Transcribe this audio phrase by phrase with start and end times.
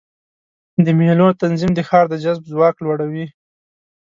[0.85, 3.25] د مېلو تنظیم د ښار د جذب ځواک لوړوي.